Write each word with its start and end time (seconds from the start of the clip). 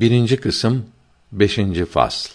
Birinci 0.00 0.36
kısım, 0.36 0.86
beşinci 1.32 1.84
fasl. 1.84 2.30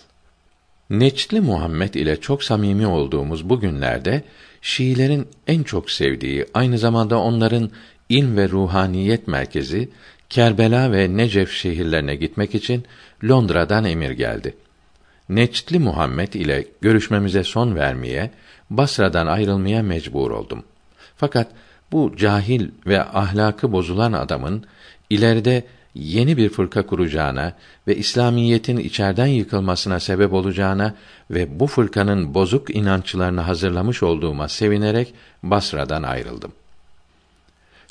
Neçli 0.89 1.41
Muhammed 1.41 1.93
ile 1.93 2.21
çok 2.21 2.43
samimi 2.43 2.87
olduğumuz 2.87 3.49
bu 3.49 3.59
günlerde 3.59 4.23
Şiilerin 4.61 5.27
en 5.47 5.63
çok 5.63 5.91
sevdiği, 5.91 6.45
aynı 6.53 6.77
zamanda 6.77 7.19
onların 7.19 7.69
in 8.09 8.37
ve 8.37 8.49
ruhaniyet 8.49 9.27
merkezi 9.27 9.89
Kerbela 10.29 10.91
ve 10.91 11.17
Necef 11.17 11.51
şehirlerine 11.51 12.15
gitmek 12.15 12.55
için 12.55 12.83
Londra'dan 13.23 13.85
emir 13.85 14.11
geldi. 14.11 14.55
Neçli 15.29 15.79
Muhammed 15.79 16.33
ile 16.33 16.65
görüşmemize 16.81 17.43
son 17.43 17.75
vermeye, 17.75 18.31
Basra'dan 18.69 19.27
ayrılmaya 19.27 19.83
mecbur 19.83 20.31
oldum. 20.31 20.63
Fakat 21.17 21.47
bu 21.91 22.13
cahil 22.17 22.69
ve 22.85 23.03
ahlakı 23.03 23.71
bozulan 23.71 24.13
adamın 24.13 24.65
ileride 25.09 25.63
yeni 25.95 26.37
bir 26.37 26.49
fırka 26.49 26.85
kuracağına 26.85 27.53
ve 27.87 27.95
İslamiyetin 27.95 28.77
içerden 28.77 29.27
yıkılmasına 29.27 29.99
sebep 29.99 30.33
olacağına 30.33 30.95
ve 31.31 31.59
bu 31.59 31.67
fırkanın 31.67 32.33
bozuk 32.33 32.75
inançlarını 32.75 33.41
hazırlamış 33.41 34.03
olduğuma 34.03 34.47
sevinerek 34.47 35.13
Basra'dan 35.43 36.03
ayrıldım. 36.03 36.51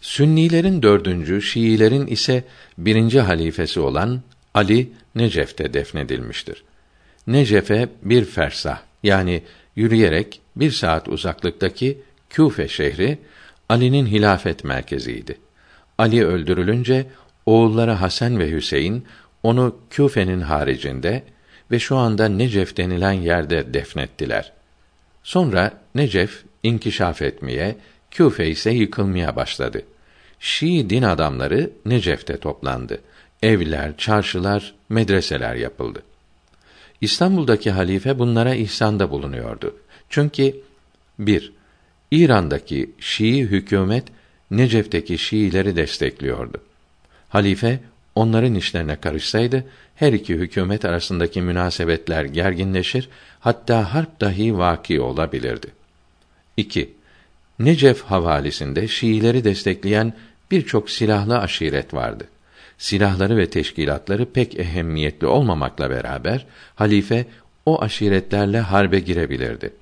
Sünnilerin 0.00 0.82
dördüncü, 0.82 1.42
Şiilerin 1.42 2.06
ise 2.06 2.44
birinci 2.78 3.20
halifesi 3.20 3.80
olan 3.80 4.22
Ali 4.54 4.90
Necef'te 5.14 5.74
defnedilmiştir. 5.74 6.64
Necef'e 7.26 7.88
bir 8.02 8.24
fersah 8.24 8.78
yani 9.02 9.42
yürüyerek 9.76 10.40
bir 10.56 10.70
saat 10.70 11.08
uzaklıktaki 11.08 11.98
Küfe 12.30 12.68
şehri 12.68 13.18
Ali'nin 13.68 14.06
hilafet 14.06 14.64
merkeziydi. 14.64 15.38
Ali 15.98 16.26
öldürülünce 16.26 17.06
oğulları 17.48 17.90
Hasan 17.90 18.38
ve 18.38 18.50
Hüseyin 18.50 19.04
onu 19.42 19.76
Küfe'nin 19.90 20.40
haricinde 20.40 21.22
ve 21.70 21.78
şu 21.78 21.96
anda 21.96 22.28
Necef 22.28 22.76
denilen 22.76 23.12
yerde 23.12 23.74
defnettiler. 23.74 24.52
Sonra 25.22 25.72
Necef 25.94 26.44
inkişaf 26.62 27.22
etmeye, 27.22 27.76
Küfe 28.10 28.48
ise 28.48 28.70
yıkılmaya 28.70 29.36
başladı. 29.36 29.82
Şii 30.40 30.90
din 30.90 31.02
adamları 31.02 31.70
Necef'te 31.84 32.36
toplandı. 32.36 33.00
Evler, 33.42 33.96
çarşılar, 33.96 34.74
medreseler 34.88 35.54
yapıldı. 35.54 36.02
İstanbul'daki 37.00 37.70
halife 37.70 38.18
bunlara 38.18 38.54
ihsanda 38.54 39.10
bulunuyordu. 39.10 39.76
Çünkü 40.08 40.56
bir, 41.18 41.52
İran'daki 42.10 42.90
Şii 42.98 43.40
hükümet 43.42 44.04
Necef'teki 44.50 45.18
Şiileri 45.18 45.76
destekliyordu. 45.76 46.67
Halife 47.28 47.80
onların 48.14 48.54
işlerine 48.54 48.96
karışsaydı 48.96 49.64
her 49.94 50.12
iki 50.12 50.34
hükümet 50.34 50.84
arasındaki 50.84 51.42
münasebetler 51.42 52.24
gerginleşir, 52.24 53.08
hatta 53.40 53.94
harp 53.94 54.20
dahi 54.20 54.58
vaki 54.58 55.00
olabilirdi. 55.00 55.66
2. 56.56 56.90
Necef 57.58 58.02
havalisinde 58.02 58.88
Şiileri 58.88 59.44
destekleyen 59.44 60.12
birçok 60.50 60.90
silahlı 60.90 61.38
aşiret 61.38 61.94
vardı. 61.94 62.28
Silahları 62.78 63.36
ve 63.36 63.50
teşkilatları 63.50 64.32
pek 64.32 64.58
ehemmiyetli 64.58 65.26
olmamakla 65.26 65.90
beraber 65.90 66.46
halife 66.74 67.26
o 67.66 67.82
aşiretlerle 67.82 68.60
harbe 68.60 69.00
girebilirdi. 69.00 69.72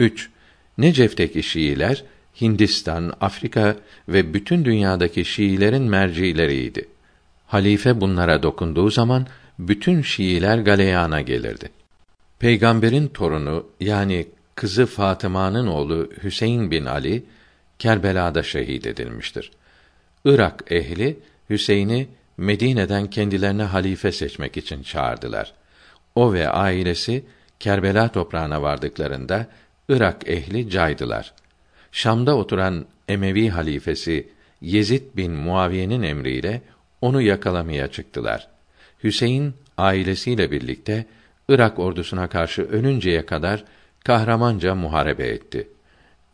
3. 0.00 0.30
Necef'teki 0.78 1.42
Şiiler 1.42 2.04
Hindistan, 2.40 3.12
Afrika 3.20 3.76
ve 4.08 4.34
bütün 4.34 4.64
dünyadaki 4.64 5.24
Şiilerin 5.24 5.82
mercileriydi. 5.82 6.88
Halife 7.46 8.00
bunlara 8.00 8.42
dokunduğu 8.42 8.90
zaman 8.90 9.26
bütün 9.58 10.02
Şiiler 10.02 10.58
galeyana 10.58 11.20
gelirdi. 11.20 11.70
Peygamberin 12.38 13.08
torunu 13.08 13.66
yani 13.80 14.28
kızı 14.54 14.86
Fatıma'nın 14.86 15.66
oğlu 15.66 16.10
Hüseyin 16.22 16.70
bin 16.70 16.84
Ali 16.84 17.24
Kerbela'da 17.78 18.42
şehit 18.42 18.86
edilmiştir. 18.86 19.50
Irak 20.24 20.64
ehli 20.70 21.18
Hüseyin'i 21.50 22.08
Medine'den 22.36 23.10
kendilerine 23.10 23.62
halife 23.62 24.12
seçmek 24.12 24.56
için 24.56 24.82
çağırdılar. 24.82 25.52
O 26.14 26.32
ve 26.32 26.48
ailesi 26.48 27.24
Kerbela 27.60 28.08
toprağına 28.08 28.62
vardıklarında 28.62 29.46
Irak 29.88 30.28
ehli 30.28 30.70
caydılar. 30.70 31.32
Şam'da 31.92 32.36
oturan 32.36 32.86
Emevi 33.08 33.48
halifesi 33.48 34.28
Yezid 34.60 35.02
bin 35.16 35.32
Muaviye'nin 35.32 36.02
emriyle 36.02 36.62
onu 37.00 37.22
yakalamaya 37.22 37.88
çıktılar. 37.88 38.48
Hüseyin 39.04 39.54
ailesiyle 39.78 40.50
birlikte 40.50 41.06
Irak 41.48 41.78
ordusuna 41.78 42.28
karşı 42.28 42.62
ölünceye 42.62 43.26
kadar 43.26 43.64
kahramanca 44.04 44.74
muharebe 44.74 45.26
etti. 45.28 45.68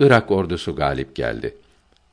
Irak 0.00 0.30
ordusu 0.30 0.76
galip 0.76 1.16
geldi. 1.16 1.54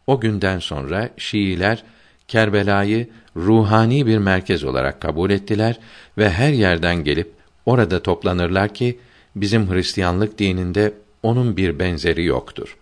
O 0.07 0.19
günden 0.19 0.59
sonra 0.59 1.09
Şiiler 1.17 1.83
Kerbela'yı 2.27 3.09
ruhani 3.35 4.05
bir 4.07 4.17
merkez 4.17 4.63
olarak 4.63 5.01
kabul 5.01 5.29
ettiler 5.29 5.79
ve 6.17 6.29
her 6.29 6.53
yerden 6.53 6.95
gelip 7.03 7.31
orada 7.65 8.03
toplanırlar 8.03 8.73
ki 8.73 8.99
bizim 9.35 9.73
Hristiyanlık 9.73 10.39
dininde 10.39 10.93
onun 11.23 11.57
bir 11.57 11.79
benzeri 11.79 12.25
yoktur. 12.25 12.77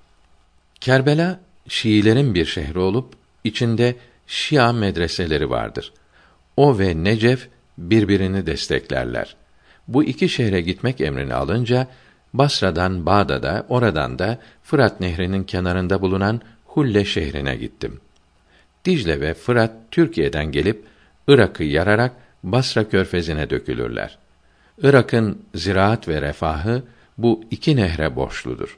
Kerbela 0.82 1.40
Şiilerin 1.68 2.36
bir 2.36 2.46
şehri 2.46 2.80
olup 2.80 3.14
içinde 3.44 3.96
Şia 4.28 4.74
medreseleri 4.74 5.50
vardır. 5.50 5.94
O 6.58 6.80
ve 6.80 7.04
Necef 7.04 7.48
birbirini 7.78 8.46
desteklerler. 8.46 9.36
Bu 9.88 10.04
iki 10.04 10.30
şehre 10.30 10.62
gitmek 10.62 11.02
emrini 11.02 11.34
alınca 11.34 11.88
Basra'dan 12.34 13.06
Bağdat'a, 13.06 13.66
oradan 13.70 14.20
da 14.20 14.40
Fırat 14.64 15.00
Nehri'nin 15.00 15.44
kenarında 15.44 16.02
bulunan 16.02 16.42
Hulle 16.66 17.06
şehrine 17.06 17.56
gittim. 17.56 18.00
Dicle 18.86 19.22
ve 19.22 19.34
Fırat 19.34 19.72
Türkiye'den 19.92 20.52
gelip 20.52 20.84
Irak'ı 21.28 21.64
yararak 21.64 22.12
Basra 22.44 22.90
körfezine 22.90 23.50
dökülürler. 23.50 24.18
Irak'ın 24.84 25.42
ziraat 25.56 26.08
ve 26.08 26.22
refahı 26.22 26.84
bu 27.18 27.44
iki 27.52 27.76
nehre 27.76 28.16
borçludur. 28.16 28.78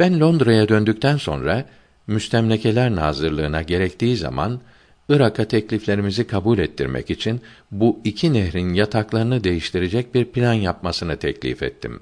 Ben 0.00 0.20
Londra'ya 0.20 0.68
döndükten 0.68 1.16
sonra 1.16 1.64
müstemlekeler 2.06 2.96
nazırlığına 2.96 3.62
gerektiği 3.62 4.16
zaman 4.16 4.60
Irak'a 5.08 5.44
tekliflerimizi 5.44 6.26
kabul 6.26 6.58
ettirmek 6.58 7.10
için 7.10 7.40
bu 7.70 8.00
iki 8.04 8.32
nehrin 8.32 8.74
yataklarını 8.74 9.44
değiştirecek 9.44 10.14
bir 10.14 10.24
plan 10.24 10.52
yapmasını 10.52 11.16
teklif 11.16 11.62
ettim. 11.62 12.00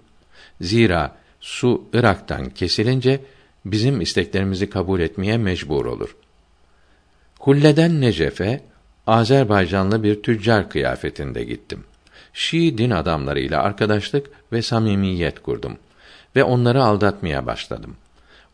Zira 0.61 1.17
su 1.41 1.85
Irak'tan 1.93 2.51
kesilince 2.51 3.21
bizim 3.65 4.01
isteklerimizi 4.01 4.71
kabul 4.71 5.01
etmeye 5.01 5.39
mecbur 5.39 5.87
olur. 5.87 6.17
Hulle'den 7.39 8.01
Necef'e 8.01 8.61
Azerbaycanlı 9.07 10.03
bir 10.03 10.23
tüccar 10.23 10.71
kıyafetinde 10.71 11.45
gittim. 11.45 11.85
Şii 12.33 12.79
din 12.79 12.91
adamlarıyla 12.91 13.63
arkadaşlık 13.63 14.31
ve 14.53 14.63
samimiyet 14.63 15.43
kurdum 15.43 15.79
ve 16.39 16.45
onları 16.45 16.85
aldatmaya 16.85 17.47
başladım. 17.47 17.97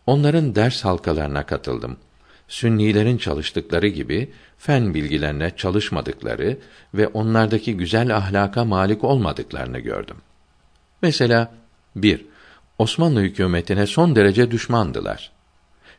Onların 0.06 0.54
ders 0.54 0.84
halkalarına 0.84 1.46
katıldım. 1.46 1.96
Sünnilerin 2.48 3.18
çalıştıkları 3.18 3.88
gibi 3.88 4.30
fen 4.58 4.94
bilgilerine 4.94 5.56
çalışmadıkları 5.56 6.58
ve 6.94 7.08
onlardaki 7.08 7.76
güzel 7.76 8.16
ahlaka 8.16 8.64
malik 8.64 9.04
olmadıklarını 9.04 9.78
gördüm. 9.78 10.16
Mesela 11.02 11.52
bir, 11.96 12.26
Osmanlı 12.78 13.20
hükümetine 13.20 13.86
son 13.86 14.16
derece 14.16 14.50
düşmandılar. 14.50 15.32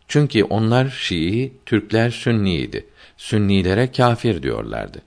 Çünkü 0.07 0.43
onlar 0.43 0.89
Şii, 0.89 1.53
Türkler 1.65 2.09
Sünniydi. 2.09 2.85
Sünnilere 3.17 3.91
kâfir 3.91 4.43
diyorlardı. 4.43 5.01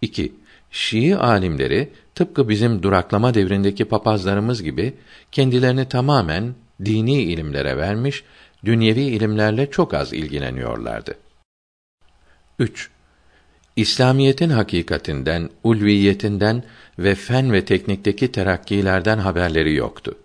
2. 0.00 0.32
Şii 0.70 1.16
alimleri 1.16 1.92
tıpkı 2.20 2.48
bizim 2.48 2.82
duraklama 2.82 3.34
devrindeki 3.34 3.84
papazlarımız 3.84 4.62
gibi 4.62 4.94
kendilerini 5.32 5.88
tamamen 5.88 6.54
dini 6.84 7.22
ilimlere 7.22 7.76
vermiş, 7.76 8.24
dünyevi 8.64 9.00
ilimlerle 9.00 9.70
çok 9.70 9.94
az 9.94 10.12
ilgileniyorlardı. 10.12 11.14
3. 12.58 12.90
İslamiyetin 13.76 14.50
hakikatinden, 14.50 15.50
ulviyetinden 15.64 16.62
ve 16.98 17.14
fen 17.14 17.52
ve 17.52 17.64
teknikteki 17.64 18.32
terakkilerden 18.32 19.18
haberleri 19.18 19.74
yoktu. 19.74 20.18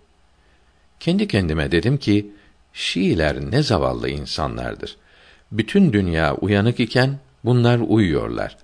Kendi 1.00 1.28
kendime 1.28 1.72
dedim 1.72 1.98
ki, 1.98 2.30
Şiiler 2.72 3.40
ne 3.50 3.62
zavallı 3.62 4.08
insanlardır. 4.08 4.96
Bütün 5.52 5.92
dünya 5.92 6.34
uyanık 6.34 6.80
iken 6.80 7.18
bunlar 7.44 7.78
uyuyorlar. 7.78 8.56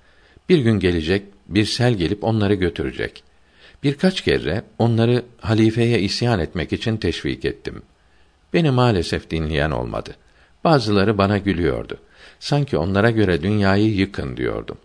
Bir 0.49 0.58
gün 0.58 0.79
gelecek, 0.79 1.23
bir 1.54 1.64
sel 1.64 1.94
gelip 1.94 2.25
onları 2.25 2.54
götürecek. 2.54 3.22
Birkaç 3.82 4.20
kere 4.20 4.62
onları 4.78 5.22
halifeye 5.40 6.00
isyan 6.00 6.38
etmek 6.38 6.72
için 6.72 6.96
teşvik 6.96 7.44
ettim. 7.44 7.82
Beni 8.52 8.70
maalesef 8.70 9.31
dinleyen 9.31 9.70
olmadı. 9.70 10.16
Bazıları 10.64 11.19
bana 11.19 11.38
gülüyordu. 11.38 11.99
Sanki 12.40 12.76
onlara 12.76 13.10
göre 13.10 13.43
dünyayı 13.43 13.94
yıkın 13.94 14.37
diyordum. 14.37 14.76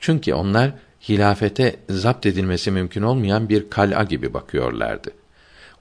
Çünkü 0.00 0.34
onlar 0.34 0.72
hilafete 1.08 1.76
zapt 1.88 2.26
edilmesi 2.26 2.70
mümkün 2.70 3.02
olmayan 3.02 3.48
bir 3.48 3.70
kal'a 3.70 4.02
gibi 4.02 4.34
bakıyorlardı. 4.34 5.10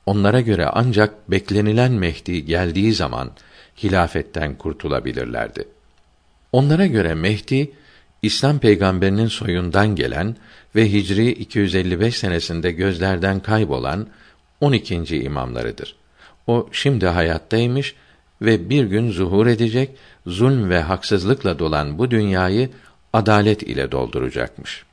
Onlara 0.06 0.42
göre 0.42 0.66
ancak 0.74 1.32
beklenilen 1.32 1.92
Mehdi 1.92 2.46
geldiği 2.46 2.94
zaman 2.94 3.32
hilafetten 3.84 4.56
kurtulabilirlerdi. 4.56 5.68
Onlara 6.52 6.86
göre 6.86 7.16
Mehdi 7.16 7.72
İslam 8.26 8.60
peygamberinin 8.60 9.28
soyundan 9.28 9.96
gelen 9.96 10.36
ve 10.76 10.92
Hicri 10.92 11.32
255 11.32 12.18
senesinde 12.18 12.72
gözlerden 12.72 13.40
kaybolan 13.40 14.08
12. 14.62 14.96
imamlarıdır. 15.24 15.96
O 16.48 16.70
şimdi 16.72 17.08
hayattaymış 17.08 17.96
ve 18.42 18.70
bir 18.70 18.84
gün 18.86 19.12
zuhur 19.12 19.48
edecek, 19.48 19.90
zulm 20.28 20.70
ve 20.70 20.82
haksızlıkla 20.82 21.60
dolan 21.60 21.98
bu 21.98 22.12
dünyayı 22.12 22.70
adalet 23.14 23.64
ile 23.64 23.92
dolduracakmış. 23.92 24.84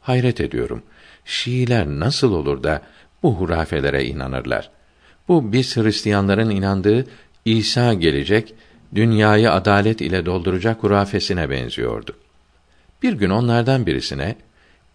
Hayret 0.00 0.40
ediyorum. 0.40 0.82
Şiiler 1.24 1.86
nasıl 1.86 2.32
olur 2.32 2.62
da 2.62 2.82
bu 3.22 3.34
hurafelere 3.34 4.04
inanırlar? 4.04 4.70
Bu 5.28 5.52
biz 5.52 5.76
Hristiyanların 5.76 6.50
inandığı 6.50 7.06
İsa 7.44 7.94
gelecek, 7.94 8.54
dünyayı 8.94 9.52
adalet 9.52 10.00
ile 10.00 10.26
dolduracak 10.26 10.82
hurafesine 10.82 11.50
benziyordu. 11.50 12.16
Bir 13.02 13.12
gün 13.12 13.30
onlardan 13.30 13.86
birisine 13.86 14.36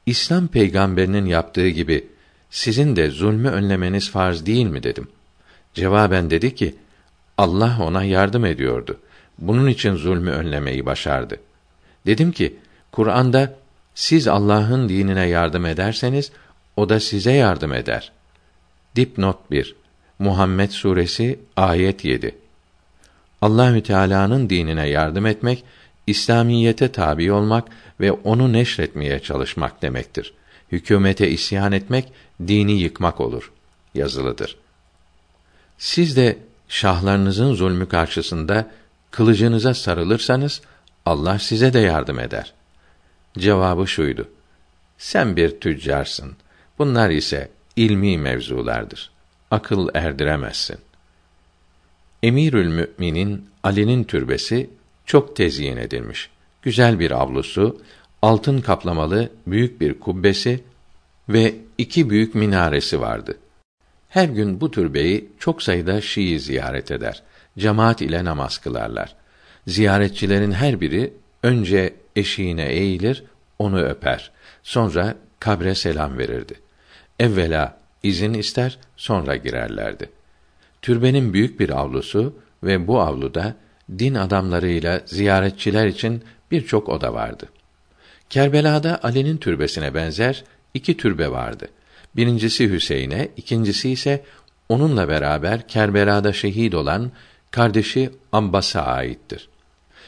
İslam 0.06 0.48
peygamberinin 0.48 1.26
yaptığı 1.26 1.70
gibi 1.70 2.08
sizin 2.50 2.96
de 2.96 3.10
zulmü 3.10 3.50
önlemeniz 3.50 4.12
farz 4.12 4.46
değil 4.46 4.66
mi 4.66 4.84
dedim. 4.84 5.08
Cevaben 5.74 6.30
dedi 6.30 6.56
ki 6.56 6.76
Allah 7.38 7.78
ona 7.82 8.04
yardım 8.04 8.46
ediyordu. 8.46 9.00
Bunun 9.40 9.68
için 9.68 9.96
zulmü 9.96 10.32
önlemeyi 10.32 10.86
başardı. 10.86 11.40
Dedim 12.06 12.32
ki 12.32 12.56
Kur'an'da 12.92 13.56
siz 13.96 14.28
Allah'ın 14.28 14.90
dinine 14.90 15.28
yardım 15.28 15.66
ederseniz 15.66 16.32
o 16.78 16.90
da 16.90 17.00
size 17.00 17.32
yardım 17.32 17.74
eder. 17.74 18.12
Dipnot 18.96 19.52
1. 19.52 19.76
Muhammed 20.20 20.70
suresi 20.70 21.40
ayet 21.58 22.06
7. 22.06 22.36
Allahü 23.42 23.84
Teala'nın 23.84 24.50
dinine 24.50 24.88
yardım 24.88 25.26
etmek, 25.26 25.64
İslamiyete 26.08 26.92
tabi 26.92 27.32
olmak 27.32 27.68
ve 28.00 28.12
onu 28.12 28.54
neşretmeye 28.54 29.20
çalışmak 29.20 29.82
demektir. 29.82 30.34
Hükümete 30.72 31.30
isyan 31.30 31.72
etmek, 31.72 32.12
dini 32.48 32.72
yıkmak 32.72 33.22
olur. 33.22 33.52
Yazılıdır. 33.96 34.58
Siz 35.78 36.18
de 36.18 36.38
şahlarınızın 36.68 37.54
zulmü 37.54 37.88
karşısında 37.88 38.72
kılıcınıza 39.12 39.74
sarılırsanız 39.74 40.62
Allah 41.06 41.40
size 41.40 41.74
de 41.74 41.80
yardım 41.80 42.20
eder. 42.20 42.54
Cevabı 43.38 43.88
şuydu: 43.88 44.30
Sen 44.98 45.36
bir 45.36 45.60
tüccarsın. 45.60 46.36
Bunlar 46.80 47.10
ise 47.10 47.50
ilmi 47.76 48.18
mevzulardır. 48.18 49.12
Akıl 49.52 49.90
erdiremezsin. 49.94 50.78
Emirül 52.24 52.68
Müminin 52.68 53.50
Ali'nin 53.64 54.04
türbesi 54.04 54.70
çok 55.06 55.36
tezyin 55.36 55.78
edilmiş. 55.78 56.30
Güzel 56.62 57.00
bir 57.00 57.12
avlusu, 57.12 57.82
altın 58.22 58.62
kaplamalı 58.62 59.30
büyük 59.48 59.82
bir 59.82 60.00
kubbesi 60.00 60.64
ve 61.30 61.56
iki 61.78 62.10
büyük 62.10 62.36
minaresi 62.36 63.02
vardı. 63.02 63.38
Her 64.10 64.30
gün 64.30 64.62
bu 64.62 64.72
türbeyi 64.72 65.30
çok 65.40 65.64
sayıda 65.64 66.02
Şii 66.02 66.40
ziyaret 66.40 66.92
eder. 66.92 67.24
Cemaat 67.58 68.02
ile 68.02 68.26
namaz 68.26 68.58
kılarlar. 68.58 69.16
Ziyaretçilerin 69.68 70.52
her 70.52 70.82
biri 70.82 71.14
önce 71.44 71.94
eşiğine 72.16 72.66
eğilir, 72.66 73.24
onu 73.60 73.82
öper. 73.82 74.32
Sonra 74.64 75.16
kabre 75.40 75.76
selam 75.76 76.18
verirdi. 76.18 76.54
Evvela 77.20 77.78
izin 78.04 78.34
ister, 78.34 78.80
sonra 78.98 79.36
girerlerdi. 79.36 80.10
Türbenin 80.82 81.34
büyük 81.34 81.60
bir 81.60 81.70
avlusu 81.70 82.36
ve 82.64 82.88
bu 82.88 83.02
avluda 83.02 83.56
din 83.90 84.16
adamlarıyla 84.16 85.02
ziyaretçiler 85.06 85.88
için 85.88 86.24
birçok 86.52 86.90
oda 86.90 87.14
vardı. 87.14 87.50
Kerbela'da 88.30 89.00
Ali'nin 89.04 89.38
türbesine 89.38 89.94
benzer 89.94 90.44
iki 90.74 90.98
türbe 90.98 91.32
vardı. 91.32 91.68
Birincisi 92.16 92.70
Hüseyin'e, 92.70 93.30
ikincisi 93.38 93.90
ise 93.90 94.24
onunla 94.70 95.10
beraber 95.10 95.68
Kerbela'da 95.68 96.34
şehit 96.34 96.76
olan 96.76 97.12
kardeşi 97.52 98.10
Abbas'a 98.32 98.82
aittir. 98.82 99.50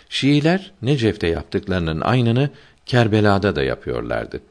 Şiiler 0.09 0.71
Necef'te 0.81 1.27
yaptıklarının 1.27 2.01
aynını 2.01 2.49
Kerbela'da 2.85 3.55
da 3.55 3.63
yapıyorlardı. 3.63 4.41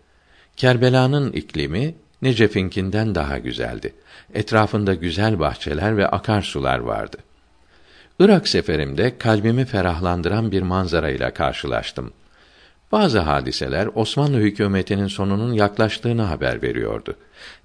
Kerbela'nın 0.56 1.32
iklimi 1.32 1.94
Necef'inkinden 2.22 3.14
daha 3.14 3.38
güzeldi. 3.38 3.94
Etrafında 4.34 4.94
güzel 4.94 5.38
bahçeler 5.38 5.96
ve 5.96 6.08
akarsular 6.08 6.78
vardı. 6.78 7.16
Irak 8.19 8.49
seferimde 8.49 9.19
kalbimi 9.19 9.64
ferahlandıran 9.64 10.52
bir 10.52 10.62
manzara 10.62 11.11
ile 11.11 11.31
karşılaştım. 11.31 12.12
Bazı 12.93 13.19
hadiseler 13.19 13.88
Osmanlı 13.94 14.38
hükümetinin 14.38 15.06
sonunun 15.06 15.52
yaklaştığını 15.52 16.22
haber 16.22 16.62
veriyordu. 16.62 17.16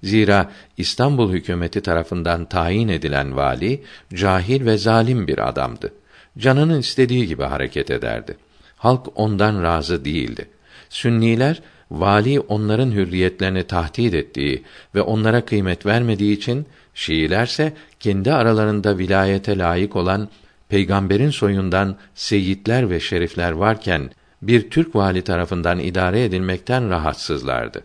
Zira 0.02 0.50
İstanbul 0.76 1.32
hükümeti 1.32 1.80
tarafından 1.80 2.44
tayin 2.44 2.88
edilen 2.88 3.36
vali 3.36 3.82
cahil 4.14 4.66
ve 4.66 4.78
zalim 4.78 5.26
bir 5.26 5.48
adamdı. 5.48 5.92
Canının 6.38 6.80
istediği 6.80 7.26
gibi 7.26 7.42
hareket 7.42 7.90
ederdi. 7.90 8.36
Halk 8.76 9.06
ondan 9.14 9.62
razı 9.62 10.04
değildi. 10.04 10.48
Sünniler 10.88 11.62
vali 11.90 12.40
onların 12.40 12.90
hürriyetlerini 12.90 13.64
tahdid 13.64 14.12
ettiği 14.12 14.62
ve 14.94 15.02
onlara 15.02 15.44
kıymet 15.44 15.86
vermediği 15.86 16.36
için 16.36 16.66
Şiilerse 16.94 17.72
kendi 18.00 18.32
aralarında 18.32 18.98
vilayete 18.98 19.58
layık 19.58 19.96
olan 19.96 20.28
peygamberin 20.68 21.30
soyundan 21.30 21.96
seyitler 22.14 22.90
ve 22.90 23.00
şerifler 23.00 23.52
varken 23.52 24.10
bir 24.42 24.70
Türk 24.70 24.96
vali 24.96 25.22
tarafından 25.22 25.78
idare 25.78 26.24
edilmekten 26.24 26.90
rahatsızlardı. 26.90 27.84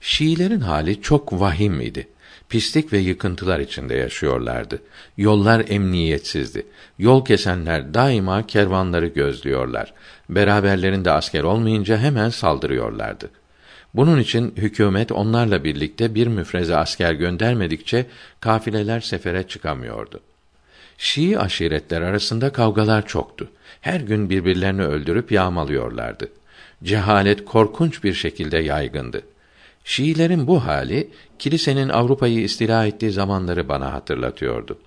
Şiilerin 0.00 0.60
hali 0.60 1.00
çok 1.02 1.40
vahim 1.40 1.80
idi. 1.80 2.08
Pislik 2.48 2.92
ve 2.92 2.98
yıkıntılar 2.98 3.60
içinde 3.60 3.94
yaşıyorlardı. 3.94 4.82
Yollar 5.16 5.64
emniyetsizdi. 5.68 6.66
Yol 6.98 7.24
kesenler 7.24 7.94
daima 7.94 8.46
kervanları 8.46 9.06
gözlüyorlar. 9.06 9.94
Beraberlerinde 10.28 11.10
asker 11.10 11.42
olmayınca 11.42 11.98
hemen 11.98 12.28
saldırıyorlardı. 12.28 13.30
Bunun 13.94 14.18
için 14.18 14.54
hükümet 14.56 15.12
onlarla 15.12 15.64
birlikte 15.64 16.14
bir 16.14 16.26
müfreze 16.26 16.76
asker 16.76 17.12
göndermedikçe 17.12 18.06
kafileler 18.40 19.00
sefere 19.00 19.42
çıkamıyordu. 19.48 20.20
Şii 20.98 21.38
aşiretler 21.38 22.02
arasında 22.02 22.52
kavgalar 22.52 23.06
çoktu. 23.06 23.50
Her 23.80 24.00
gün 24.00 24.30
birbirlerini 24.30 24.82
öldürüp 24.82 25.32
yağmalıyorlardı. 25.32 26.28
Cehalet 26.84 27.44
korkunç 27.44 28.04
bir 28.04 28.14
şekilde 28.14 28.58
yaygındı. 28.58 29.22
Şiilerin 29.84 30.46
bu 30.46 30.64
hali 30.64 31.10
kilisenin 31.38 31.88
Avrupa'yı 31.88 32.40
istila 32.40 32.86
ettiği 32.86 33.10
zamanları 33.10 33.68
bana 33.68 33.92
hatırlatıyordu. 33.92 34.78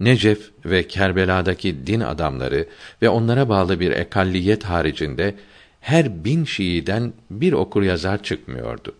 Necef 0.00 0.50
ve 0.64 0.88
Kerbela'daki 0.88 1.86
din 1.86 2.00
adamları 2.00 2.66
ve 3.02 3.08
onlara 3.08 3.48
bağlı 3.48 3.80
bir 3.80 3.90
ekalliyet 3.90 4.64
haricinde 4.64 5.34
her 5.80 6.24
bin 6.24 6.44
Şii'den 6.44 7.12
bir 7.30 7.52
okur 7.52 7.82
yazar 7.82 8.22
çıkmıyordu. 8.22 8.94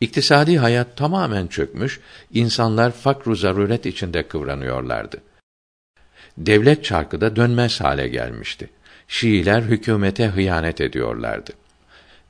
İktisadi 0.00 0.58
hayat 0.58 0.96
tamamen 0.96 1.46
çökmüş, 1.46 2.00
insanlar 2.32 2.92
fakru 2.92 3.36
zaruret 3.36 3.86
içinde 3.86 4.28
kıvranıyorlardı. 4.28 5.22
Devlet 6.38 6.84
çarkı 6.84 7.20
da 7.20 7.36
dönmez 7.36 7.80
hale 7.80 8.08
gelmişti. 8.08 8.70
Şiiler 9.08 9.62
hükümete 9.62 10.26
hıyanet 10.26 10.80
ediyorlardı. 10.80 11.52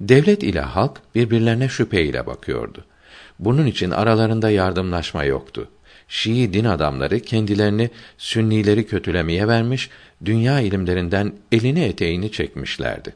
Devlet 0.00 0.42
ile 0.42 0.61
halk 0.61 1.00
birbirlerine 1.14 1.68
şüpheyle 1.68 2.26
bakıyordu. 2.26 2.85
Bunun 3.38 3.66
için 3.66 3.90
aralarında 3.90 4.50
yardımlaşma 4.50 5.25
yoktu. 5.25 5.68
Şii 6.09 6.52
din 6.52 6.64
adamları 6.64 7.21
kendilerini 7.21 7.90
sünnileri 8.18 8.87
kötülemeye 8.87 9.49
vermiş, 9.49 9.90
dünya 10.25 10.61
ilimlerinden 10.61 11.33
elini 11.52 11.85
eteğini 11.85 12.33
çekmişlerdi. 12.33 13.14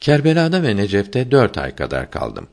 Kerbela'da 0.00 0.62
ve 0.62 0.76
Necef'te 0.76 1.30
dört 1.30 1.58
ay 1.58 1.76
kadar 1.76 2.10
kaldım. 2.10 2.48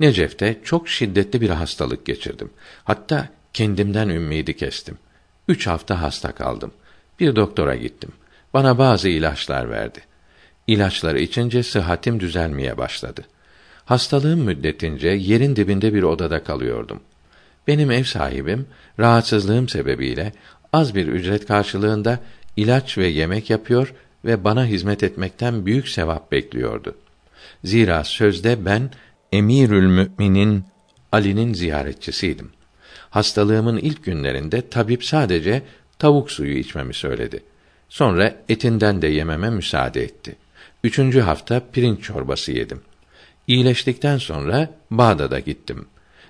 Necef'te 0.00 0.60
çok 0.64 0.88
şiddetli 0.88 1.40
bir 1.40 1.50
hastalık 1.50 2.06
geçirdim. 2.06 2.50
Hatta 2.84 3.28
kendimden 3.52 4.08
ümmidi 4.08 4.56
kestim. 4.56 4.98
Üç 5.48 5.66
hafta 5.66 6.02
hasta 6.02 6.32
kaldım. 6.32 6.72
Bir 7.20 7.36
doktora 7.36 7.76
gittim. 7.76 8.12
Bana 8.54 8.78
bazı 8.78 9.08
ilaçlar 9.08 9.70
verdi. 9.70 10.00
İlaçları 10.66 11.20
içince 11.20 11.62
sıhhatim 11.62 12.20
düzelmeye 12.20 12.78
başladı. 12.78 13.24
Hastalığım 13.84 14.40
müddetince 14.40 15.08
yerin 15.08 15.56
dibinde 15.56 15.94
bir 15.94 16.02
odada 16.02 16.44
kalıyordum. 16.44 17.00
Benim 17.66 17.90
ev 17.90 18.04
sahibim 18.04 18.66
rahatsızlığım 18.98 19.68
sebebiyle 19.68 20.32
az 20.72 20.94
bir 20.94 21.06
ücret 21.06 21.46
karşılığında 21.46 22.18
ilaç 22.56 22.98
ve 22.98 23.06
yemek 23.06 23.50
yapıyor 23.50 23.94
ve 24.26 24.44
bana 24.44 24.66
hizmet 24.66 25.02
etmekten 25.02 25.66
büyük 25.66 25.88
sevap 25.88 26.32
bekliyordu. 26.32 26.94
Zira 27.64 28.04
sözde 28.04 28.64
ben 28.64 28.90
Emirül 29.32 29.86
Müminin 29.86 30.64
Ali'nin 31.12 31.54
ziyaretçisiydim. 31.54 32.50
Hastalığımın 33.10 33.76
ilk 33.76 34.04
günlerinde 34.04 34.68
tabip 34.68 35.04
sadece 35.04 35.62
tavuk 35.98 36.30
suyu 36.30 36.58
içmemi 36.58 36.94
söyledi. 36.94 37.42
Sonra 37.88 38.34
etinden 38.48 39.02
de 39.02 39.06
yememe 39.06 39.50
müsaade 39.50 40.02
etti. 40.02 40.36
Üçüncü 40.84 41.20
hafta 41.20 41.62
pirinç 41.72 42.02
çorbası 42.02 42.52
yedim. 42.52 42.80
İyileştikten 43.46 44.18
sonra 44.18 44.70
Bağdat'a 44.90 45.38
gittim. 45.38 45.86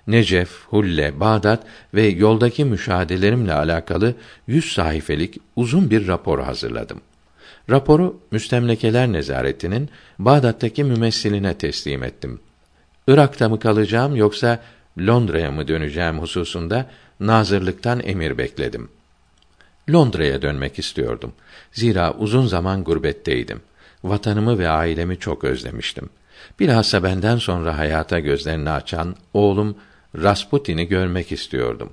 Necef, 0.07 0.51
Hulle, 0.67 1.21
Bağdat 1.21 1.67
ve 1.95 2.07
yoldaki 2.07 2.65
müşahedelerimle 2.65 3.53
alakalı 3.53 4.15
yüz 4.47 4.73
sayfelik 4.73 5.39
uzun 5.57 5.91
bir 5.91 6.07
rapor 6.07 6.41
hazırladım. 6.41 7.01
Raporu 7.71 8.21
Müstemlekeler 8.31 9.13
Nezaretinin 9.13 9.91
Bağdat'taki 10.19 10.85
mümessiline 10.85 11.59
teslim 11.59 12.03
ettim. 12.03 12.41
Irak'ta 13.09 13.49
mı 13.49 13.59
kalacağım 13.59 14.17
yoksa 14.17 14.63
Londra'ya 14.99 15.53
mı 15.53 15.69
döneceğim 15.69 16.19
hususunda 16.19 16.91
nazırlıktan 17.21 18.01
emir 18.05 18.39
bekledim. 18.39 18.89
Londra'ya 19.91 20.43
dönmek 20.43 20.79
istiyordum. 20.79 21.33
Zira 21.73 22.13
uzun 22.13 22.47
zaman 22.47 22.85
gurbetteydim. 22.85 23.61
Vatanımı 24.05 24.59
ve 24.59 24.69
ailemi 24.69 25.19
çok 25.19 25.45
özlemiştim. 25.45 26.09
Bilhassa 26.61 27.03
benden 27.03 27.37
sonra 27.37 27.79
hayata 27.79 28.19
gözlerini 28.19 28.71
açan 28.71 29.17
oğlum 29.35 29.77
Rasputin'i 30.23 30.89
görmek 30.89 31.33
istiyordum. 31.33 31.93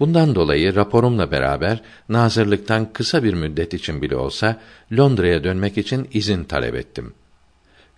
Bundan 0.00 0.34
dolayı 0.34 0.74
raporumla 0.74 1.30
beraber 1.30 1.80
nazırlıktan 2.08 2.92
kısa 2.92 3.24
bir 3.24 3.34
müddet 3.34 3.74
için 3.74 4.02
bile 4.02 4.16
olsa 4.16 4.60
Londra'ya 4.92 5.44
dönmek 5.44 5.78
için 5.78 6.08
izin 6.12 6.44
talep 6.44 6.74
ettim. 6.74 7.12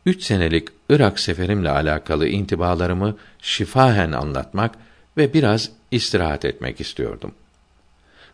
Üç 0.06 0.22
senelik 0.22 0.68
Irak 0.88 1.20
seferimle 1.20 1.70
alakalı 1.70 2.28
intibalarımı 2.28 3.16
şifahen 3.42 4.12
anlatmak 4.12 4.74
ve 5.16 5.34
biraz 5.34 5.70
istirahat 5.90 6.44
etmek 6.44 6.80
istiyordum. 6.80 7.34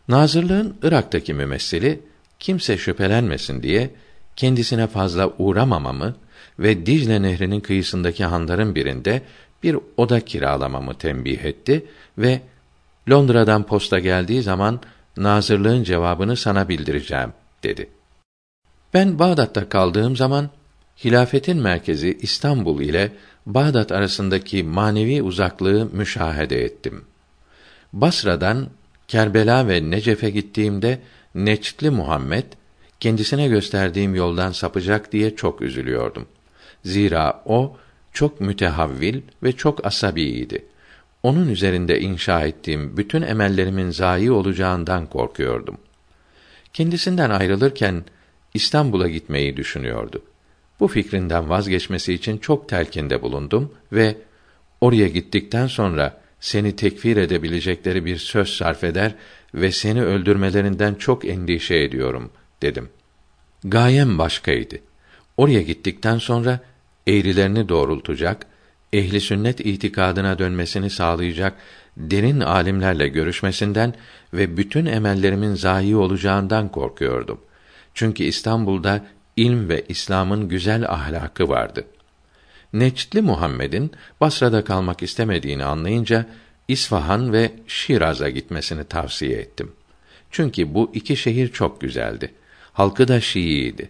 Nazırlığın 0.07 0.77
Irak'taki 0.83 1.33
mümessili 1.33 1.99
kimse 2.39 2.77
şüphelenmesin 2.77 3.63
diye 3.63 3.89
kendisine 4.35 4.87
fazla 4.87 5.29
uğramamamı 5.37 6.15
ve 6.59 6.85
Dicle 6.85 7.21
Nehri'nin 7.21 7.59
kıyısındaki 7.59 8.25
hanların 8.25 8.75
birinde 8.75 9.21
bir 9.63 9.77
oda 9.97 10.19
kiralamamı 10.19 10.93
tembih 10.97 11.45
etti 11.45 11.85
ve 12.17 12.41
Londra'dan 13.09 13.63
posta 13.65 13.99
geldiği 13.99 14.41
zaman 14.41 14.79
nazırlığın 15.17 15.83
cevabını 15.83 16.37
sana 16.37 16.69
bildireceğim 16.69 17.33
dedi. 17.63 17.89
Ben 18.93 19.19
Bağdat'ta 19.19 19.69
kaldığım 19.69 20.15
zaman 20.15 20.49
hilafetin 21.05 21.57
merkezi 21.57 22.17
İstanbul 22.21 22.81
ile 22.81 23.11
Bağdat 23.45 23.91
arasındaki 23.91 24.63
manevi 24.63 25.21
uzaklığı 25.21 25.89
müşahede 25.91 26.63
ettim. 26.63 27.05
Basra'dan 27.93 28.67
Kerbela 29.07 29.67
ve 29.67 29.91
Necef'e 29.91 30.29
gittiğimde 30.29 30.99
Neçtli 31.35 31.89
Muhammed 31.89 32.43
kendisine 32.99 33.47
gösterdiğim 33.47 34.15
yoldan 34.15 34.51
sapacak 34.51 35.11
diye 35.11 35.35
çok 35.35 35.61
üzülüyordum. 35.61 36.27
Zira 36.85 37.43
o 37.45 37.77
çok 38.13 38.41
mütehavvil 38.41 39.21
ve 39.43 39.51
çok 39.51 39.85
asabiydi. 39.85 40.65
Onun 41.25 41.49
üzerinde 41.49 41.99
inşa 41.99 42.45
ettiğim 42.45 42.97
bütün 42.97 43.21
emellerimin 43.21 43.89
zayi 43.89 44.31
olacağından 44.31 45.05
korkuyordum. 45.05 45.77
Kendisinden 46.73 47.29
ayrılırken 47.29 48.03
İstanbul'a 48.53 49.09
gitmeyi 49.09 49.57
düşünüyordu. 49.57 50.21
Bu 50.79 50.87
fikrinden 50.87 51.49
vazgeçmesi 51.49 52.13
için 52.13 52.37
çok 52.37 52.69
telkinde 52.69 53.21
bulundum 53.21 53.73
ve 53.91 54.17
oraya 54.81 55.07
gittikten 55.07 55.67
sonra 55.67 56.21
seni 56.39 56.75
tekfir 56.75 57.17
edebilecekleri 57.17 58.05
bir 58.05 58.17
söz 58.17 58.49
sarf 58.49 58.83
eder 58.83 59.15
ve 59.53 59.71
seni 59.71 60.03
öldürmelerinden 60.03 60.95
çok 60.95 61.25
endişe 61.25 61.75
ediyorum 61.75 62.31
dedim. 62.61 62.89
Gayem 63.63 64.17
başkaydı. 64.17 64.75
Oraya 65.37 65.61
gittikten 65.61 66.17
sonra 66.17 66.59
eğrilerini 67.07 67.69
doğrultacak, 67.69 68.47
ehli 68.97 69.21
sünnet 69.21 69.59
itikadına 69.59 70.39
dönmesini 70.39 70.89
sağlayacak 70.89 71.53
derin 71.97 72.39
alimlerle 72.39 73.07
görüşmesinden 73.07 73.93
ve 74.33 74.57
bütün 74.57 74.85
emellerimin 74.85 75.55
zayi 75.55 75.95
olacağından 75.95 76.71
korkuyordum. 76.71 77.41
Çünkü 77.93 78.23
İstanbul'da 78.23 79.05
ilm 79.35 79.69
ve 79.69 79.85
İslam'ın 79.89 80.49
güzel 80.49 80.89
ahlakı 80.89 81.49
vardı. 81.49 81.85
Neçtli 82.73 83.21
Muhammed'in 83.21 83.91
Basra'da 84.21 84.63
kalmak 84.63 85.03
istemediğini 85.03 85.65
anlayınca 85.65 86.25
İsfahan 86.67 87.33
ve 87.33 87.51
Şiraz'a 87.67 88.29
gitmesini 88.29 88.83
tavsiye 88.83 89.37
ettim. 89.37 89.71
Çünkü 90.31 90.73
bu 90.73 90.91
iki 90.93 91.17
şehir 91.17 91.51
çok 91.51 91.81
güzeldi. 91.81 92.33
Halkı 92.73 93.07
da 93.07 93.21
Şii'ydi. 93.21 93.89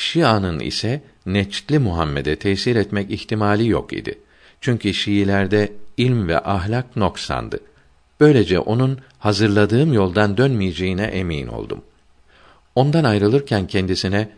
Şia'nın 0.00 0.60
ise 0.60 1.02
Neçtli 1.26 1.78
Muhammed'e 1.78 2.36
tesir 2.36 2.76
etmek 2.76 3.10
ihtimali 3.10 3.68
yok 3.68 3.92
idi. 3.92 4.18
Çünkü 4.60 4.94
Şiilerde 4.94 5.72
ilm 5.96 6.28
ve 6.28 6.38
ahlak 6.38 6.96
noksandı. 6.96 7.60
Böylece 8.20 8.58
onun 8.58 8.98
hazırladığım 9.18 9.92
yoldan 9.92 10.36
dönmeyeceğine 10.36 11.02
emin 11.02 11.46
oldum. 11.46 11.82
Ondan 12.74 13.04
ayrılırken 13.04 13.66
kendisine 13.66 14.28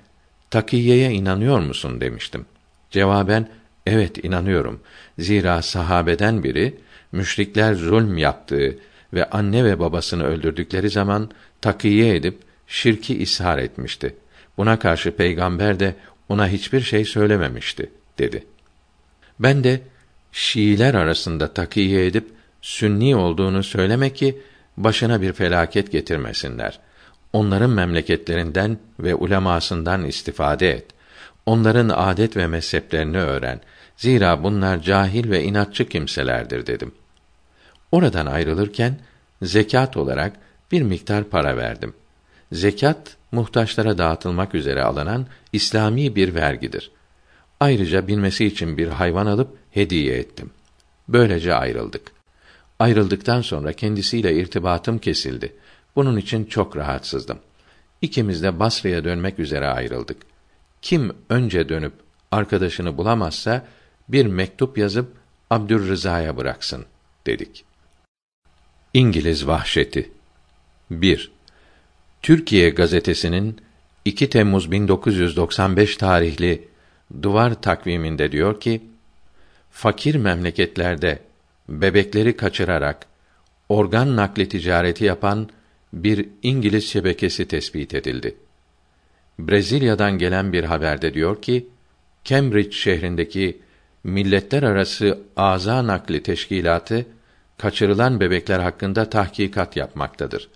takiyeye 0.51 1.11
inanıyor 1.11 1.59
musun 1.61 2.01
demiştim. 2.01 2.47
Cevaben 2.91 3.49
evet 3.87 4.25
inanıyorum. 4.25 4.81
Zira 5.19 5.63
sahabeden 5.63 6.45
biri 6.45 6.75
müşrikler 7.13 7.75
zulm 7.75 8.19
yaptığı 8.19 8.79
ve 9.13 9.31
anne 9.31 9.65
ve 9.65 9.79
babasını 9.79 10.25
öldürdükleri 10.25 10.91
zaman 10.91 11.31
takiye 11.61 12.17
edip 12.17 12.39
şirki 12.67 13.23
ishar 13.23 13.59
etmişti. 13.59 14.15
Buna 14.57 14.79
karşı 14.79 15.17
peygamber 15.17 15.81
de 15.81 15.95
ona 16.29 16.49
hiçbir 16.49 16.81
şey 16.81 17.05
söylememişti 17.05 17.91
dedi. 18.19 18.47
Ben 19.41 19.65
de 19.65 19.81
Şiiler 20.33 20.95
arasında 20.95 21.55
takiye 21.55 22.07
edip 22.07 22.29
sünni 22.63 23.17
olduğunu 23.17 23.63
söyleme 23.63 24.11
ki 24.11 24.41
başına 24.77 25.21
bir 25.21 25.33
felaket 25.33 25.93
getirmesinler. 25.93 26.81
Onların 27.33 27.71
memleketlerinden 27.71 28.79
ve 29.01 29.15
ulemasından 29.15 30.05
istifade 30.05 30.71
et. 30.71 30.87
Onların 31.47 31.89
adet 31.89 32.37
ve 32.37 32.47
mezheplerini 32.47 33.19
öğren. 33.19 33.61
Zira 33.97 34.43
bunlar 34.43 34.83
cahil 34.83 35.31
ve 35.31 35.43
inatçı 35.43 35.89
kimselerdir 35.89 36.67
dedim. 36.67 36.93
Oradan 37.93 38.27
ayrılırken 38.27 38.99
zekat 39.43 39.97
olarak 39.97 40.33
bir 40.73 40.83
miktar 40.83 41.25
para 41.25 41.57
verdim. 41.57 41.95
Zekat 42.53 43.17
muhtaçlara 43.33 43.99
dağıtılmak 43.99 44.55
üzere 44.55 44.83
alınan 44.83 45.27
İslami 45.53 46.17
bir 46.17 46.35
vergidir. 46.35 46.91
Ayrıca 47.61 48.07
bilmesi 48.07 48.45
için 48.47 48.79
bir 48.79 48.89
hayvan 48.89 49.27
alıp 49.27 49.57
hediye 49.71 50.17
ettim. 50.17 50.51
Böylece 51.09 51.55
ayrıldık. 51.55 52.13
Ayrıldıktan 52.79 53.41
sonra 53.41 53.73
kendisiyle 53.73 54.35
irtibatım 54.35 54.99
kesildi. 54.99 55.53
Bunun 55.97 56.17
için 56.17 56.45
çok 56.45 56.77
rahatsızdım. 56.77 57.39
İkimiz 58.03 58.43
de 58.43 58.59
Basra'ya 58.59 59.05
dönmek 59.05 59.39
üzere 59.39 59.69
ayrıldık. 59.69 60.17
Kim 60.83 61.13
önce 61.29 61.69
dönüp 61.69 61.93
arkadaşını 62.31 62.97
bulamazsa 62.97 63.67
bir 64.09 64.27
mektup 64.27 64.79
yazıp 64.79 65.17
Abdülrıza'ya 65.51 66.37
bıraksın 66.37 66.85
dedik. 67.27 67.65
İngiliz 68.95 69.47
vahşeti 69.47 70.13
1. 70.91 71.33
Türkiye 72.23 72.71
gazetesinin 72.71 73.57
2 74.05 74.31
Temmuz 74.31 74.71
1995 74.71 75.97
tarihli 75.97 76.69
duvar 77.23 77.63
takviminde 77.63 78.33
diyor 78.33 78.61
ki: 78.61 78.81
Fakir 79.71 80.15
memleketlerde 80.15 81.19
bebekleri 81.69 82.37
kaçırarak 82.37 83.07
organ 83.69 84.17
nakli 84.17 84.49
ticareti 84.49 85.05
yapan 85.05 85.49
bir 85.93 86.29
İngiliz 86.43 86.89
şebekesi 86.89 87.49
tespit 87.49 87.95
edildi. 87.95 88.37
Brezilya'dan 89.39 90.19
gelen 90.19 90.53
bir 90.53 90.65
haberde 90.65 91.15
diyor 91.15 91.43
ki, 91.43 91.67
Cambridge 92.25 92.73
şehrindeki 92.73 93.59
milletler 94.05 94.63
arası 94.63 95.21
aza 95.37 95.87
nakli 95.87 96.23
teşkilatı 96.23 97.07
kaçırılan 97.59 98.21
bebekler 98.21 98.59
hakkında 98.59 99.11
tahkikat 99.11 99.77
yapmaktadır 99.77 100.49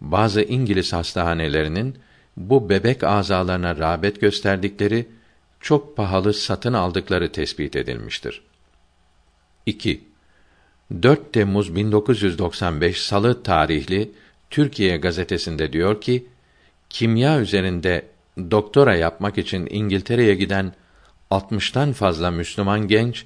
bazı 0.00 0.42
İngiliz 0.42 0.92
hastanelerinin 0.92 1.98
bu 2.36 2.68
bebek 2.68 3.04
azalarına 3.04 3.76
rağbet 3.76 4.20
gösterdikleri, 4.20 5.08
çok 5.60 5.96
pahalı 5.96 6.34
satın 6.34 6.72
aldıkları 6.72 7.32
tespit 7.32 7.76
edilmiştir. 7.76 8.42
2. 9.66 10.00
4 11.02 11.32
Temmuz 11.32 11.76
1995 11.76 13.00
Salı 13.02 13.42
tarihli 13.42 14.10
Türkiye 14.50 14.96
gazetesinde 14.96 15.72
diyor 15.72 16.00
ki, 16.00 16.26
kimya 16.90 17.40
üzerinde 17.40 18.06
doktora 18.50 18.94
yapmak 18.94 19.38
için 19.38 19.68
İngiltere'ye 19.70 20.34
giden 20.34 20.72
60'tan 21.30 21.92
fazla 21.92 22.30
Müslüman 22.30 22.88
genç 22.88 23.24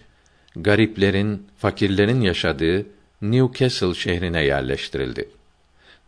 gariplerin, 0.57 1.47
fakirlerin 1.59 2.21
yaşadığı 2.21 2.87
Newcastle 3.23 3.95
şehrine 3.95 4.45
yerleştirildi. 4.45 5.29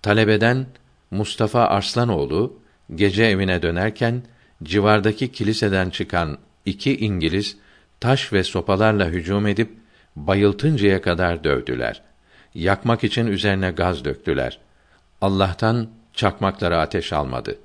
Talebeden 0.04 0.66
Mustafa 1.10 1.64
Arslanoğlu 1.64 2.58
gece 2.94 3.24
evine 3.24 3.62
dönerken 3.62 4.22
civardaki 4.62 5.32
kiliseden 5.32 5.90
çıkan 5.90 6.38
iki 6.64 6.96
İngiliz 6.96 7.56
taş 8.00 8.32
ve 8.32 8.44
sopalarla 8.44 9.08
hücum 9.08 9.46
edip 9.46 9.70
bayıltıncaya 10.16 11.02
kadar 11.02 11.44
dövdüler. 11.44 12.02
Yakmak 12.54 13.04
için 13.04 13.26
üzerine 13.26 13.70
gaz 13.70 14.04
döktüler. 14.04 14.58
Allah'tan 15.20 15.88
çakmaklara 16.12 16.80
ateş 16.80 17.12
almadı. 17.12 17.58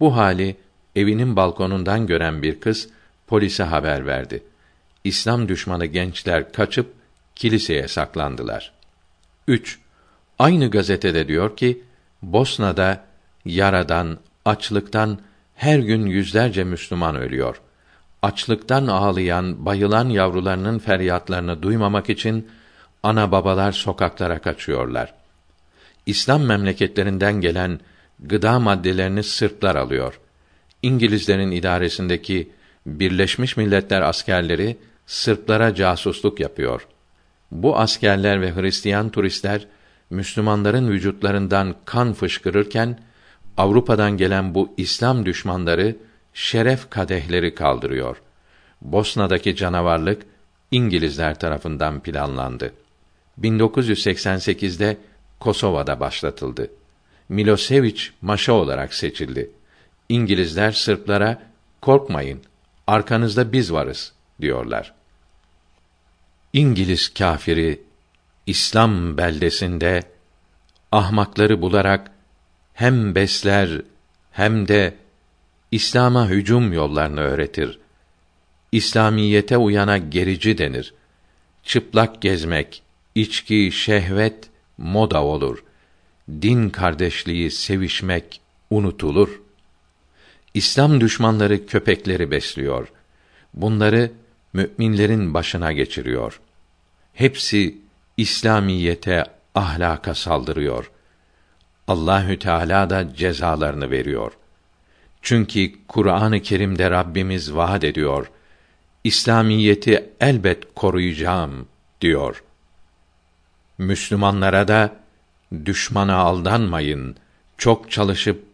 Bu 0.00 0.16
hali 0.16 0.56
evinin 0.96 1.36
balkonundan 1.36 2.06
gören 2.06 2.42
bir 2.42 2.60
kız 2.60 2.88
polise 3.26 3.62
haber 3.62 4.06
verdi. 4.06 4.42
İslam 5.04 5.48
düşmanı 5.48 5.86
gençler 5.86 6.52
kaçıp 6.52 6.92
kiliseye 7.34 7.88
saklandılar. 7.88 8.72
3. 9.48 9.83
Aynı 10.38 10.70
gazetede 10.70 11.28
diyor 11.28 11.56
ki 11.56 11.82
Bosna'da 12.22 13.04
yaradan, 13.44 14.18
açlıktan 14.44 15.18
her 15.54 15.78
gün 15.78 16.06
yüzlerce 16.06 16.64
Müslüman 16.64 17.16
ölüyor. 17.16 17.60
Açlıktan 18.22 18.86
ağlayan, 18.86 19.66
bayılan 19.66 20.08
yavrularının 20.08 20.78
feryatlarını 20.78 21.62
duymamak 21.62 22.10
için 22.10 22.48
ana 23.02 23.32
babalar 23.32 23.72
sokaklara 23.72 24.38
kaçıyorlar. 24.38 25.14
İslam 26.06 26.42
memleketlerinden 26.42 27.40
gelen 27.40 27.80
gıda 28.20 28.58
maddelerini 28.58 29.22
Sırplar 29.22 29.76
alıyor. 29.76 30.20
İngilizlerin 30.82 31.50
idaresindeki 31.50 32.50
Birleşmiş 32.86 33.56
Milletler 33.56 34.02
askerleri 34.02 34.76
Sırplara 35.06 35.74
casusluk 35.74 36.40
yapıyor. 36.40 36.86
Bu 37.50 37.78
askerler 37.78 38.40
ve 38.40 38.54
Hristiyan 38.54 39.10
turistler 39.10 39.66
Müslümanların 40.14 40.88
vücutlarından 40.88 41.74
kan 41.84 42.12
fışkırırken 42.12 42.98
Avrupa'dan 43.56 44.16
gelen 44.16 44.54
bu 44.54 44.74
İslam 44.76 45.26
düşmanları 45.26 45.96
şeref 46.34 46.90
kadehleri 46.90 47.54
kaldırıyor. 47.54 48.16
Bosna'daki 48.82 49.56
canavarlık 49.56 50.22
İngilizler 50.70 51.38
tarafından 51.38 52.00
planlandı. 52.00 52.72
1988'de 53.40 54.98
Kosova'da 55.40 56.00
başlatıldı. 56.00 56.70
Milosevic 57.28 58.02
maşa 58.22 58.52
olarak 58.52 58.94
seçildi. 58.94 59.50
İngilizler 60.08 60.72
Sırplara 60.72 61.42
korkmayın, 61.80 62.40
arkanızda 62.86 63.52
biz 63.52 63.72
varız 63.72 64.12
diyorlar. 64.40 64.94
İngiliz 66.52 67.14
kâfiri 67.14 67.82
İslam 68.46 69.16
beldesinde 69.16 70.02
ahmakları 70.92 71.62
bularak 71.62 72.10
hem 72.74 73.14
besler 73.14 73.82
hem 74.32 74.68
de 74.68 74.94
İslam'a 75.70 76.28
hücum 76.28 76.72
yollarını 76.72 77.20
öğretir. 77.20 77.78
İslamiyete 78.72 79.56
uyana 79.56 79.98
gerici 79.98 80.58
denir. 80.58 80.94
Çıplak 81.62 82.22
gezmek, 82.22 82.82
içki, 83.14 83.72
şehvet 83.72 84.50
moda 84.78 85.22
olur. 85.24 85.64
Din 86.42 86.70
kardeşliği, 86.70 87.50
sevişmek 87.50 88.40
unutulur. 88.70 89.40
İslam 90.54 91.00
düşmanları 91.00 91.66
köpekleri 91.66 92.30
besliyor. 92.30 92.88
Bunları 93.54 94.12
müminlerin 94.52 95.34
başına 95.34 95.72
geçiriyor. 95.72 96.40
Hepsi 97.14 97.83
İslamiyete, 98.16 99.24
ahlaka 99.54 100.14
saldırıyor. 100.14 100.90
Allahü 101.88 102.38
Teala 102.38 102.90
da 102.90 103.14
cezalarını 103.14 103.90
veriyor. 103.90 104.32
Çünkü 105.22 105.72
Kur'an-ı 105.88 106.42
Kerim'de 106.42 106.90
Rabbimiz 106.90 107.54
vaad 107.54 107.82
ediyor. 107.82 108.30
İslamiyeti 109.04 110.10
elbet 110.20 110.74
koruyacağım 110.74 111.68
diyor. 112.00 112.44
Müslümanlara 113.78 114.68
da 114.68 114.96
düşmana 115.64 116.16
aldanmayın, 116.16 117.16
çok 117.58 117.90
çalışıp 117.90 118.44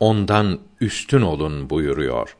ondan 0.00 0.60
üstün 0.80 1.22
olun 1.22 1.70
buyuruyor. 1.70 2.36